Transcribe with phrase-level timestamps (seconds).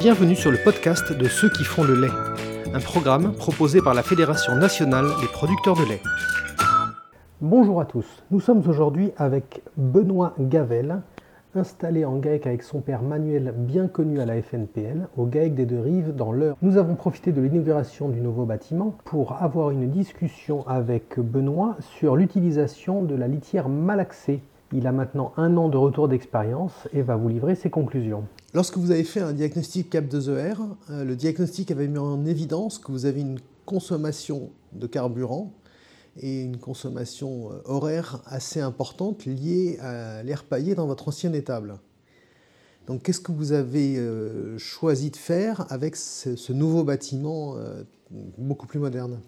[0.00, 2.08] Bienvenue sur le podcast de ceux qui font le lait,
[2.72, 6.00] un programme proposé par la Fédération nationale des producteurs de lait.
[7.42, 11.02] Bonjour à tous, nous sommes aujourd'hui avec Benoît Gavel,
[11.54, 15.66] installé en GAEC avec son père Manuel, bien connu à la FNPL, au GAEC des
[15.66, 16.56] Deux Rives dans l'heure.
[16.62, 22.16] Nous avons profité de l'inauguration du nouveau bâtiment pour avoir une discussion avec Benoît sur
[22.16, 24.40] l'utilisation de la litière malaxée.
[24.72, 28.24] Il a maintenant un an de retour d'expérience et va vous livrer ses conclusions.
[28.52, 30.56] Lorsque vous avez fait un diagnostic CAP2ER,
[30.90, 35.52] euh, le diagnostic avait mis en évidence que vous avez une consommation de carburant
[36.20, 41.78] et une consommation euh, horaire assez importante liée à l'air paillé dans votre ancien étable.
[42.88, 47.54] Donc qu'est-ce que vous avez euh, choisi de faire avec ce, nouveau bâtiment
[48.36, 49.20] beaucoup plus moderne?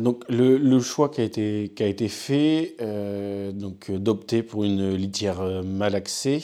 [0.00, 5.62] Donc le, choix qui a été, a fait, euh, donc d'opter pour une litière euh,
[5.62, 6.42] malaxée,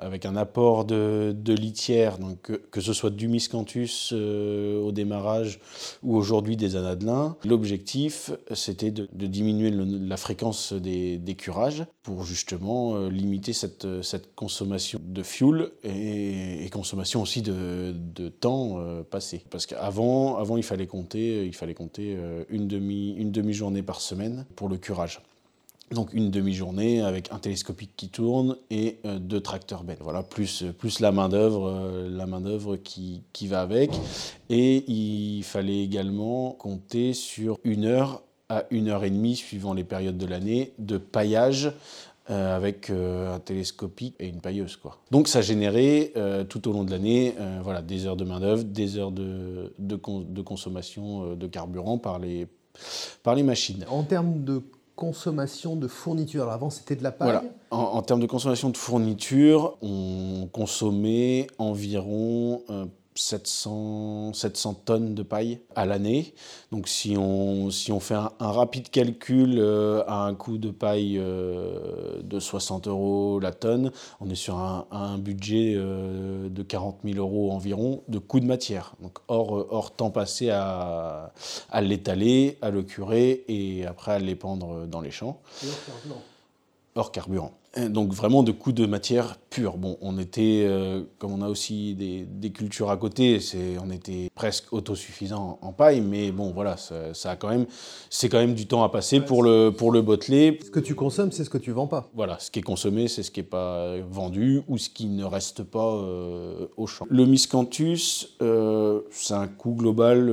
[0.00, 5.60] avec un apport de, de litière, donc que, ce soit du miscanthus au démarrage
[6.02, 7.36] ou aujourd'hui des anadelins.
[7.44, 15.00] L'objectif, c'était de, diminuer la fréquence des, des, curages pour justement limiter cette, cette consommation
[15.02, 18.78] de fuel et, consommation aussi de, temps
[19.10, 19.44] passé.
[19.50, 24.46] Parce qu'avant, avant, il fallait compter, il fallait compter une demi, une demi-journée par semaine
[24.56, 25.20] pour le curage.
[25.92, 30.00] Donc une demi-journée avec un télescopique qui tourne et euh, deux tracteurs bêtes.
[30.00, 33.90] Voilà, plus, plus la main-d'œuvre, euh, la qui, qui va avec.
[34.48, 38.22] Et il fallait également compter sur une heure
[38.56, 41.72] à une heure et demie, suivant les périodes de l'année, de paillage
[42.30, 44.76] euh, avec un télescopique et une pailleuse.
[44.76, 44.98] Quoi.
[45.10, 46.12] Donc ça générait
[46.48, 50.42] tout au long de l'année voilà, des heures de main-d'œuvre, des heures de, de, de
[50.42, 52.46] consommation de carburant par les,
[53.22, 53.84] par les machines.
[53.88, 54.62] En termes de
[54.96, 57.44] consommation de fourniture, avant c'était de la paille voilà.
[57.70, 65.60] en, termes de consommation de fourniture, on consommait environ euh, 700, 700 tonnes de paille
[65.74, 66.34] à l'année.
[66.70, 71.18] Donc si on, si on fait un, rapide calcul euh, à un coût de paille
[71.18, 77.18] euh, de 60 euros la tonne, on est sur un, budget euh, de 40 000
[77.18, 78.94] euros environ de coût de matière.
[79.00, 81.32] Donc hors, hors temps passé à,
[81.70, 85.40] à l'étaler, à le curer et après à l'épandre dans les champs.
[87.88, 89.78] Donc vraiment de coûts de matière pure.
[89.78, 93.38] Bon, on était, euh, comme on a aussi des, cultures à côté,
[93.82, 97.64] on était presque autosuffisant en paille, mais bon, voilà, ça, a quand même,
[98.10, 100.58] c'est quand même du temps à passer pour le pour le botteler.
[100.62, 102.10] Ce que tu consommes, c'est ce que tu vends pas.
[102.14, 105.24] Voilà, ce qui est consommé, c'est ce qui est pas vendu ou ce qui ne
[105.24, 107.06] reste pas euh, au champ.
[107.08, 110.28] Le miscanthus, euh, c'est un coût global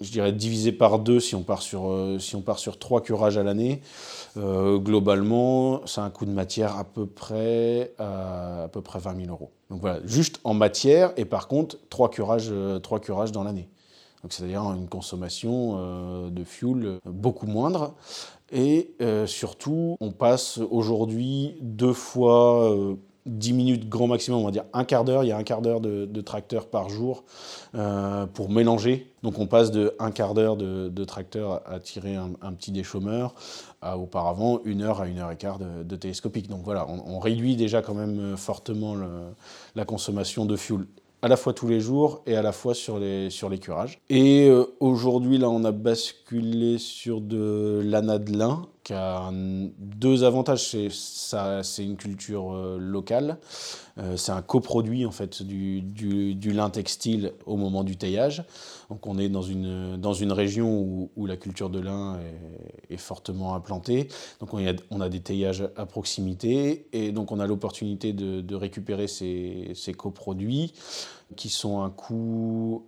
[0.00, 3.38] je dirais divisé par deux si on part sur, si on part sur trois curages
[3.38, 3.80] à l'année.
[4.36, 9.16] Euh, globalement, c'est un coût de matière à peu près, euh, à peu près 20
[9.24, 9.50] 000 euros.
[9.70, 13.68] Donc voilà, juste en matière et par contre, trois curages, euh, trois curages dans l'année.
[14.22, 17.94] Donc c'est-à-dire une consommation de fuel beaucoup moindre.
[18.50, 22.76] Et surtout, on passe aujourd'hui deux fois
[23.28, 25.24] 10 minutes grand maximum, on va dire un quart d'heure.
[25.24, 27.24] Il y a un quart d'heure de, tracteur par jour
[27.74, 29.12] euh, pour mélanger.
[29.22, 33.34] Donc on passe de un quart d'heure de, tracteur à tirer un, petit déchaumeur
[33.80, 36.48] à auparavant une heure à une heure et quart de, télescopique.
[36.48, 38.96] Donc voilà, on, réduit déjà quand même fortement
[39.74, 40.86] la consommation de fuel
[41.22, 43.50] à la fois tous les jours et à la fois sur les, sur.
[44.08, 49.30] Et euh, aujourd'hui, là, on a basculé sur de l'anadelin, qui a
[49.78, 50.74] deux avantages.
[50.90, 53.36] C'est une culture euh, locale.
[53.98, 58.44] Euh, c'est un coproduit, en fait, du, lin textile au moment du taillage.
[58.88, 62.18] Donc, on est dans une, dans une région où, la culture de lin
[62.88, 64.08] est, fortement implantée.
[64.40, 66.88] Donc, on a, des taillages à proximité.
[66.94, 70.72] Et donc, on a l'opportunité de, de récupérer ces, ces coproduits
[71.36, 72.86] qui sont un coût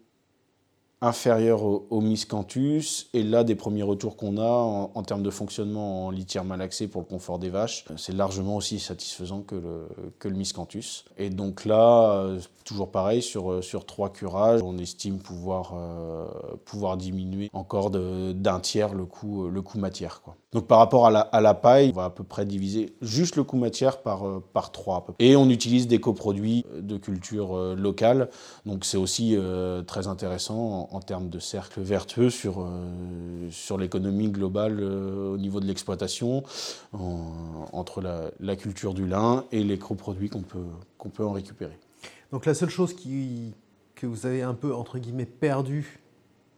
[1.03, 3.09] inférieur au, miscanthus.
[3.15, 7.01] Et là, des premiers retours qu'on a en, termes de fonctionnement en litière malaxée pour
[7.01, 9.89] le confort des vaches, c'est largement aussi satisfaisant que le,
[10.19, 11.05] que le miscanthus.
[11.17, 16.27] Et donc là, euh, toujours pareil, sur, sur trois curages, on estime pouvoir, euh,
[16.65, 20.21] pouvoir diminuer encore d'un tiers le coût, le coût matière.
[20.23, 20.37] Quoi.
[20.53, 23.37] Donc par rapport à la, à la, paille, on va à peu près diviser juste
[23.37, 25.07] le coût matière par, euh, par 3.
[25.21, 28.31] Et on utilise des coproduits de culture euh, locale.
[28.67, 32.67] Donc c'est aussi euh, très intéressant en, termes de cercle vertueux sur,
[33.51, 36.43] sur l'économie globale au niveau de l'exploitation,
[36.93, 40.67] entre la, culture du lin et les coproduits qu'on peut,
[40.99, 41.79] qu'on peut en récupérer.
[42.33, 43.55] Donc la seule chose qui,
[43.95, 46.01] que vous avez un peu, entre guillemets, perdu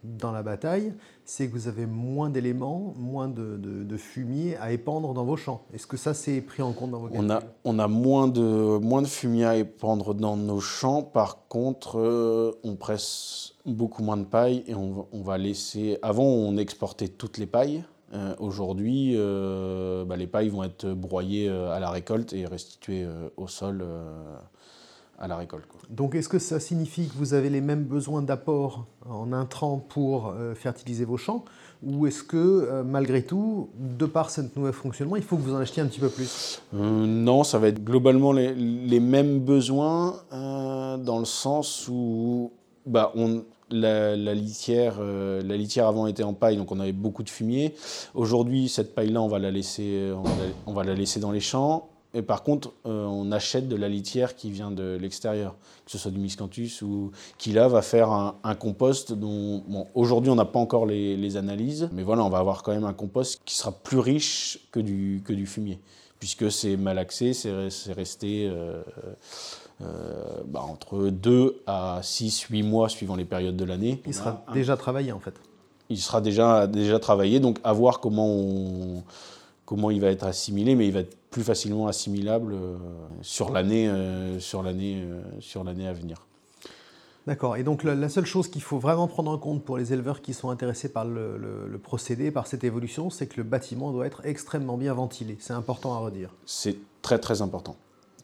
[0.03, 0.95] dans la bataille,
[1.25, 5.63] c'est que vous avez moins d'éléments, moins de, fumier à épandre dans vos champs.
[5.73, 8.27] Est-ce que ça, c'est pris en compte dans vos calculs on a, on a moins
[8.27, 11.03] de, moins de fumier à épandre dans nos champs.
[11.03, 15.99] Par contre, euh, on presse beaucoup moins de paille et on, va laisser...
[16.03, 17.85] Avant, on exportait toutes les pailles.
[18.13, 23.07] Euh, aujourd'hui, euh, bah, les pailles vont être broyées à la récolte et restituées
[23.37, 23.85] au sol
[25.23, 25.65] à la récolte.
[25.89, 30.29] Donc est-ce que ça signifie que vous avez les mêmes besoins d'apport en intrants pour
[30.29, 31.45] euh, fertiliser vos champs
[31.85, 35.55] ou est-ce que euh, malgré tout, de par ce nouveau fonctionnement, il faut que vous
[35.55, 36.61] en achetiez un petit peu plus?
[36.75, 42.51] Euh, Non, ça va être globalement les, mêmes besoins dans le sens où
[42.87, 47.31] bah, on, la, litière, la litière avant était en paille, donc on avait beaucoup de
[47.31, 47.75] fumier.
[48.15, 50.13] Aujourd'hui, cette paille-là, on va la laisser,
[50.67, 53.89] on va la laisser dans les champs et par contre, euh, on achète de la
[53.89, 55.57] litière qui vient de l'extérieur,
[55.87, 59.65] que ce soit du miscanthus ou qui là va faire un, compost dont
[59.95, 62.93] aujourd'hui on n'a pas encore les, analyses, mais voilà, on va avoir quand même un
[62.93, 65.81] compost qui sera plus riche que du, que du fumier,
[66.19, 68.83] puisque c'est malaxé, c'est resté euh,
[69.81, 74.03] euh, bah, entre 2 à 6, 8 mois suivant les périodes de l'année.
[74.07, 75.35] Il sera déjà travaillé en fait.
[75.89, 79.03] Il sera déjà, déjà travaillé, donc à voir comment on
[79.73, 82.77] comment il va être assimilé, mais il va être plus facilement assimilable euh,
[83.23, 86.27] sur l'année euh, sur l'année euh, sur l'année à venir.
[87.27, 87.57] D'accord.
[87.57, 90.35] Et donc la, seule chose qu'il faut vraiment prendre en compte pour les éleveurs qui
[90.35, 94.77] sont intéressés par le, procédé, par cette évolution, c'est que le bâtiment doit être extrêmement
[94.77, 95.39] bien ventilé.
[95.41, 96.35] C'est important à redire.
[96.45, 97.77] C'est très très important.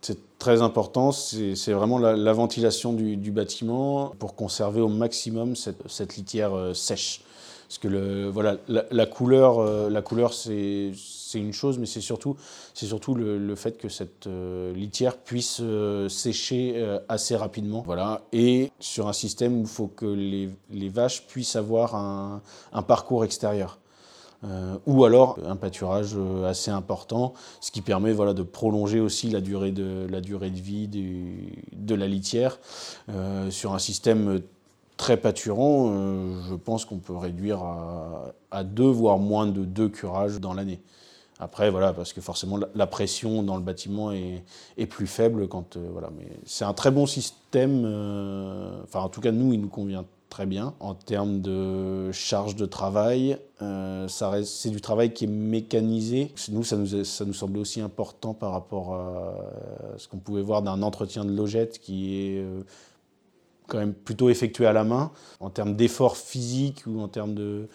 [0.02, 6.16] C'est très important, c'est vraiment la, ventilation du, bâtiment pour conserver au maximum cette, cette
[6.16, 7.22] litière sèche.
[7.68, 7.88] Parce que
[8.90, 12.34] la, couleur, euh, c'est une chose, mais c'est surtout,
[13.14, 17.84] le, fait que cette euh, litière puisse euh, sécher assez rapidement.
[18.32, 22.40] Et sur un système où il faut que les, vaches puissent avoir un,
[22.86, 23.78] parcours extérieur.
[24.86, 26.16] ou alors un pâturage
[26.46, 30.06] assez important, ce qui permet de prolonger aussi la durée de,
[30.54, 32.60] vie de la litière
[33.50, 34.40] sur un système
[34.98, 37.62] très pâturant, euh, je pense qu'on peut réduire
[38.50, 40.82] à, deux, voire moins de deux curages dans l'année.
[41.38, 45.46] Après, voilà, parce que forcément, la, pression dans le bâtiment est, plus faible.
[45.46, 47.84] Quand, euh, voilà, mais c'est un très bon système.
[47.86, 50.74] Euh, enfin, en tout cas, nous, il nous convient très bien.
[50.80, 53.38] En termes de charge de travail,
[54.08, 56.32] c'est du travail qui est mécanisé.
[56.50, 59.32] Nous, ça nous, ça nous semblait aussi important par rapport à
[59.96, 62.44] ce qu'on pouvait voir d'un entretien de logette qui est
[63.68, 65.12] quand même plutôt effectué à la main.
[65.38, 67.68] En termes d'efforts physiques ou en termes de,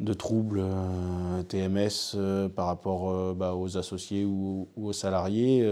[0.00, 5.68] de troubles euh, TMS euh, par rapport euh, bah, aux associés ou, aux salariés,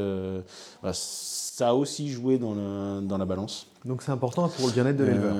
[0.82, 3.68] bah, ça a aussi joué dans, le, dans la balance.
[3.84, 5.36] Donc c'est important pour le bien-être de l'éleveur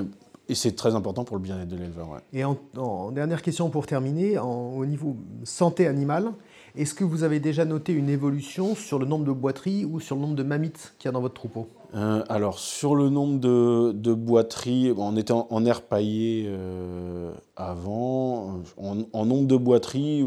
[0.49, 2.21] et c'est très important pour le bien-être de l'éleveur.
[2.33, 6.33] Et en, dernière question pour terminer, au niveau santé animale,
[6.76, 10.17] est-ce que vous avez déjà noté une évolution sur le nombre de boiteries ou sur
[10.17, 13.40] le nombre de mammites qu'il y a dans votre troupeau euh, alors, sur le nombre
[13.40, 18.62] de, boiteries, on était en, air paillé euh, avant.
[18.76, 20.25] En, nombre de boiteries,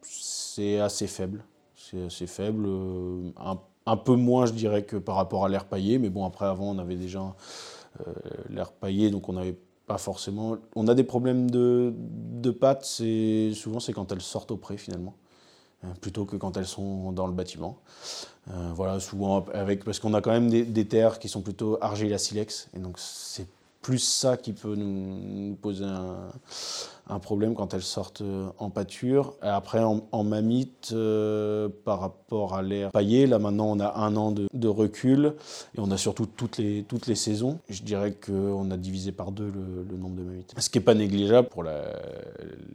[0.00, 1.44] c'est assez faible.
[1.76, 2.64] C'est assez faible.
[2.66, 3.30] Euh,
[3.84, 5.98] un, peu moins, je dirais, que par rapport à l'air paillé.
[5.98, 7.34] Mais bon, après, avant, on avait déjà
[8.48, 10.56] l'air paillé, donc on n'avait pas forcément.
[10.74, 15.14] On a des problèmes de, de pattes, souvent c'est quand elles sortent au pré finalement.
[15.84, 17.78] Euh, plutôt que quand elles sont dans le bâtiment.
[18.50, 22.68] Euh, voilà, souvent avec, parce qu'on a quand même des, terres qui sont plutôt argile-silex,
[22.74, 23.48] et donc c'est
[23.80, 26.30] plus ça qui peut nous, poser un,
[27.18, 29.34] problème quand elles sortent euh, en pâture.
[29.42, 34.16] Et après, en, mamite, euh, par rapport à l'air paillé, là maintenant on a un
[34.16, 35.34] an de, recul
[35.76, 37.58] et on a surtout toutes les, toutes les saisons.
[37.68, 40.54] Je dirais qu'on a divisé par deux le, nombre de mamites.
[40.56, 41.82] Ce qui n'est pas négligeable pour la,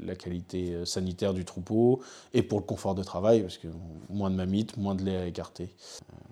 [0.06, 2.02] la, qualité sanitaire du troupeau
[2.34, 3.68] et pour le confort de travail, parce que
[4.10, 5.70] moins de mamites, moins de lait à écarter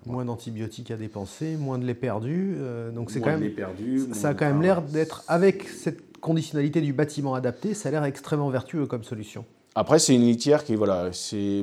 [0.06, 2.54] moins d'antibiotiques à dépenser, moins de lait perdu.
[2.58, 6.92] Euh, donc c'est quand même, ça a quand même l'air d'être avec cette conditionnalité du
[6.92, 9.44] bâtiment adapté, ça a l'air extrêmement vertueux comme solution.
[9.78, 11.10] Après, c'est une litière qui, voilà,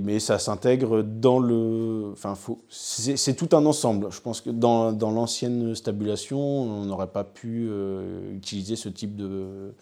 [0.03, 2.11] mais ça s'intègre dans le.
[2.11, 2.35] Enfin,
[2.69, 4.11] c'est tout un ensemble.
[4.11, 9.15] Je pense que dans, dans l'ancienne stabulation, on n'aurait pas pu euh, utiliser ce type
[9.15, 9.73] de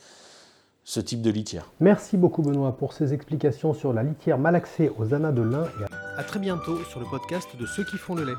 [0.86, 1.70] ce type de litière.
[1.80, 5.66] Merci beaucoup Benoît pour ces explications sur la litière malaxée aux anas de lin.
[5.82, 5.86] Et
[6.18, 8.38] à très bientôt sur le podcast de ceux qui font le lait.